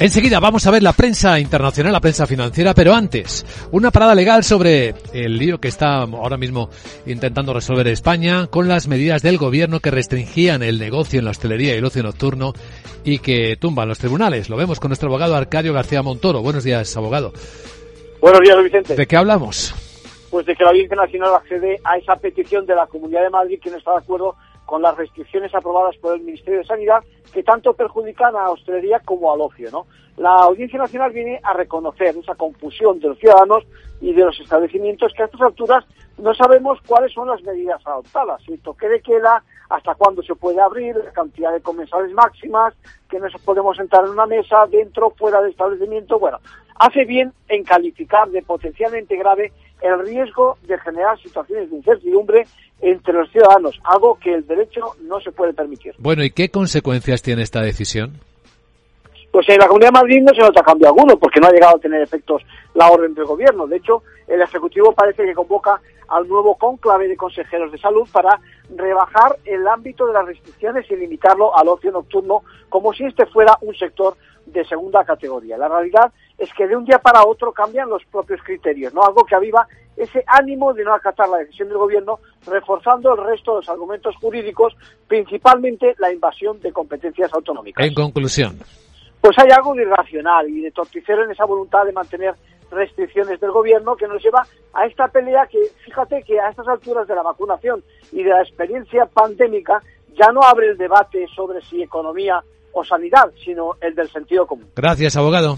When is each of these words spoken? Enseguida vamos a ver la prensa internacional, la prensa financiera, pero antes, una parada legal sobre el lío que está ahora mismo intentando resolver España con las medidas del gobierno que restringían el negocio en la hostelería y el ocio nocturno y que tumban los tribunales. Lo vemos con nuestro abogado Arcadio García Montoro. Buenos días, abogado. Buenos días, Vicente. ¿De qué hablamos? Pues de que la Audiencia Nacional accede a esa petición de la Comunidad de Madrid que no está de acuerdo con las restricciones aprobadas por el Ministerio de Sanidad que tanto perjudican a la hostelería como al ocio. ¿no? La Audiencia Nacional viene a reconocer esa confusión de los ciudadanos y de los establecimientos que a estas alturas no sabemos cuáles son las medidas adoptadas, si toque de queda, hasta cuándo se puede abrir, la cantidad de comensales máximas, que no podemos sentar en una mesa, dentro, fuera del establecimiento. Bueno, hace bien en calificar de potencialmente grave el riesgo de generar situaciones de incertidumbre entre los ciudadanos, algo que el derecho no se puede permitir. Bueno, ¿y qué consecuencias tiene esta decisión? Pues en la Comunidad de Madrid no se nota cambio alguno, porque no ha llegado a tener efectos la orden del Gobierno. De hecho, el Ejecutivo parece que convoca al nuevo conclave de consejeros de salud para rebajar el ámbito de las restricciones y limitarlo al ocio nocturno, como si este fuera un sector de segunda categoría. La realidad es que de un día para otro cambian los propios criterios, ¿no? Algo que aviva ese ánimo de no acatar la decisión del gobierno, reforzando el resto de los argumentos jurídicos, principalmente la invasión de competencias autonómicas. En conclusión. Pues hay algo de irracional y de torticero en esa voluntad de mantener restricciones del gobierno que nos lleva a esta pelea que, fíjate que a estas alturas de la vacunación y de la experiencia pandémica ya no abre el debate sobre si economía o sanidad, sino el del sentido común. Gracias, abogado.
Enseguida 0.00 0.38
vamos 0.38 0.64
a 0.64 0.70
ver 0.70 0.80
la 0.84 0.92
prensa 0.92 1.40
internacional, 1.40 1.92
la 1.92 2.00
prensa 2.00 2.24
financiera, 2.24 2.72
pero 2.72 2.94
antes, 2.94 3.44
una 3.72 3.90
parada 3.90 4.14
legal 4.14 4.44
sobre 4.44 4.94
el 5.12 5.38
lío 5.38 5.60
que 5.60 5.66
está 5.66 6.02
ahora 6.02 6.36
mismo 6.36 6.70
intentando 7.04 7.52
resolver 7.52 7.88
España 7.88 8.46
con 8.46 8.68
las 8.68 8.86
medidas 8.86 9.22
del 9.22 9.38
gobierno 9.38 9.80
que 9.80 9.90
restringían 9.90 10.62
el 10.62 10.78
negocio 10.78 11.18
en 11.18 11.24
la 11.24 11.32
hostelería 11.32 11.74
y 11.74 11.78
el 11.78 11.84
ocio 11.84 12.04
nocturno 12.04 12.52
y 13.02 13.18
que 13.18 13.56
tumban 13.56 13.88
los 13.88 13.98
tribunales. 13.98 14.48
Lo 14.48 14.56
vemos 14.56 14.78
con 14.78 14.90
nuestro 14.90 15.08
abogado 15.08 15.34
Arcadio 15.34 15.72
García 15.72 16.00
Montoro. 16.02 16.42
Buenos 16.42 16.62
días, 16.62 16.96
abogado. 16.96 17.32
Buenos 18.20 18.40
días, 18.40 18.56
Vicente. 18.62 18.94
¿De 18.94 19.06
qué 19.06 19.16
hablamos? 19.16 19.74
Pues 20.30 20.46
de 20.46 20.54
que 20.54 20.64
la 20.64 20.70
Audiencia 20.70 20.96
Nacional 20.96 21.34
accede 21.34 21.80
a 21.84 21.96
esa 21.96 22.16
petición 22.16 22.66
de 22.66 22.74
la 22.74 22.86
Comunidad 22.86 23.22
de 23.22 23.30
Madrid 23.30 23.60
que 23.62 23.70
no 23.70 23.78
está 23.78 23.92
de 23.92 23.98
acuerdo 23.98 24.36
con 24.66 24.82
las 24.82 24.96
restricciones 24.96 25.54
aprobadas 25.54 25.96
por 25.96 26.14
el 26.14 26.20
Ministerio 26.20 26.58
de 26.58 26.66
Sanidad 26.66 27.02
que 27.32 27.42
tanto 27.42 27.72
perjudican 27.72 28.36
a 28.36 28.42
la 28.42 28.50
hostelería 28.50 29.00
como 29.00 29.32
al 29.32 29.40
ocio. 29.40 29.70
¿no? 29.70 29.86
La 30.18 30.34
Audiencia 30.34 30.78
Nacional 30.78 31.12
viene 31.12 31.40
a 31.42 31.54
reconocer 31.54 32.14
esa 32.16 32.34
confusión 32.34 33.00
de 33.00 33.08
los 33.08 33.18
ciudadanos 33.18 33.64
y 34.00 34.12
de 34.12 34.24
los 34.24 34.38
establecimientos 34.38 35.12
que 35.16 35.22
a 35.22 35.26
estas 35.26 35.40
alturas 35.40 35.84
no 36.18 36.34
sabemos 36.34 36.78
cuáles 36.86 37.12
son 37.12 37.28
las 37.28 37.42
medidas 37.42 37.80
adoptadas, 37.86 38.42
si 38.44 38.56
toque 38.58 38.88
de 38.88 39.00
queda, 39.00 39.42
hasta 39.70 39.94
cuándo 39.94 40.22
se 40.22 40.34
puede 40.34 40.60
abrir, 40.60 40.96
la 40.96 41.12
cantidad 41.12 41.52
de 41.52 41.60
comensales 41.60 42.12
máximas, 42.12 42.74
que 43.08 43.18
no 43.18 43.26
podemos 43.44 43.76
sentar 43.76 44.04
en 44.04 44.10
una 44.10 44.26
mesa, 44.26 44.56
dentro, 44.70 45.10
fuera 45.10 45.40
del 45.40 45.50
establecimiento. 45.50 46.18
Bueno, 46.18 46.38
hace 46.78 47.04
bien 47.04 47.32
en 47.48 47.64
calificar 47.64 48.28
de 48.30 48.42
potencialmente 48.42 49.16
grave 49.16 49.52
el 49.80 49.98
riesgo 50.00 50.58
de 50.66 50.78
generar 50.78 51.18
situaciones 51.20 51.70
de 51.70 51.76
incertidumbre 51.76 52.46
entre 52.80 53.12
los 53.12 53.30
ciudadanos, 53.30 53.78
algo 53.84 54.18
que 54.18 54.34
el 54.34 54.46
derecho 54.46 54.94
no 55.02 55.20
se 55.20 55.32
puede 55.32 55.52
permitir. 55.52 55.94
Bueno, 55.98 56.24
¿y 56.24 56.30
qué 56.30 56.50
consecuencias 56.50 57.22
tiene 57.22 57.42
esta 57.42 57.60
decisión? 57.60 58.20
Pues 59.30 59.48
en 59.50 59.58
la 59.58 59.66
Comunidad 59.66 59.90
de 59.90 60.00
Madrid 60.00 60.22
no 60.22 60.34
se 60.34 60.40
nota 60.40 60.62
cambio 60.62 60.88
alguno, 60.88 61.16
porque 61.18 61.38
no 61.38 61.48
ha 61.48 61.52
llegado 61.52 61.76
a 61.76 61.80
tener 61.80 62.00
efectos 62.00 62.42
la 62.74 62.88
orden 62.88 63.14
del 63.14 63.24
Gobierno. 63.24 63.66
De 63.66 63.76
hecho, 63.76 64.02
el 64.26 64.40
Ejecutivo 64.40 64.92
parece 64.92 65.24
que 65.24 65.34
convoca 65.34 65.80
al 66.08 66.28
nuevo 66.28 66.56
conclave 66.56 67.08
de 67.08 67.16
consejeros 67.16 67.70
de 67.70 67.78
salud 67.78 68.08
para 68.12 68.40
rebajar 68.74 69.36
el 69.44 69.66
ámbito 69.66 70.06
de 70.06 70.12
las 70.12 70.26
restricciones 70.26 70.90
y 70.90 70.96
limitarlo 70.96 71.56
al 71.56 71.68
ocio 71.68 71.92
nocturno, 71.92 72.42
como 72.68 72.92
si 72.92 73.04
este 73.04 73.26
fuera 73.26 73.56
un 73.60 73.74
sector 73.74 74.16
de 74.46 74.64
segunda 74.64 75.04
categoría. 75.04 75.58
La 75.58 75.68
realidad 75.68 76.12
es 76.36 76.52
que 76.54 76.66
de 76.66 76.76
un 76.76 76.84
día 76.84 76.98
para 76.98 77.24
otro 77.24 77.52
cambian 77.52 77.88
los 77.88 78.04
propios 78.06 78.40
criterios, 78.42 78.94
¿no? 78.94 79.02
Algo 79.02 79.24
que 79.24 79.34
aviva 79.34 79.66
ese 79.96 80.22
ánimo 80.26 80.72
de 80.72 80.84
no 80.84 80.94
acatar 80.94 81.28
la 81.28 81.38
decisión 81.38 81.68
del 81.68 81.78
gobierno, 81.78 82.20
reforzando 82.46 83.14
el 83.14 83.24
resto 83.24 83.52
de 83.52 83.56
los 83.58 83.68
argumentos 83.68 84.14
jurídicos, 84.16 84.76
principalmente 85.08 85.94
la 85.98 86.12
invasión 86.12 86.60
de 86.60 86.72
competencias 86.72 87.32
autonómicas. 87.32 87.84
En 87.84 87.94
conclusión. 87.94 88.58
Pues 89.20 89.36
hay 89.38 89.50
algo 89.50 89.74
de 89.74 89.82
irracional 89.82 90.48
y 90.48 90.60
de 90.60 90.70
torticero 90.70 91.24
en 91.24 91.32
esa 91.32 91.44
voluntad 91.44 91.84
de 91.84 91.92
mantener 91.92 92.34
restricciones 92.70 93.40
del 93.40 93.50
gobierno 93.50 93.96
que 93.96 94.06
nos 94.06 94.22
lleva 94.22 94.46
a 94.72 94.86
esta 94.86 95.08
pelea 95.08 95.46
que, 95.50 95.58
fíjate 95.84 96.22
que 96.22 96.40
a 96.40 96.50
estas 96.50 96.68
alturas 96.68 97.06
de 97.06 97.14
la 97.14 97.22
vacunación 97.22 97.82
y 98.12 98.22
de 98.22 98.30
la 98.30 98.42
experiencia 98.42 99.06
pandémica 99.06 99.82
ya 100.18 100.32
no 100.32 100.42
abre 100.42 100.70
el 100.70 100.76
debate 100.76 101.26
sobre 101.34 101.60
si 101.62 101.82
economía 101.82 102.42
o 102.72 102.84
sanidad, 102.84 103.30
sino 103.44 103.72
el 103.80 103.94
del 103.94 104.08
sentido 104.08 104.46
común. 104.46 104.70
Gracias, 104.74 105.16
abogado. 105.16 105.56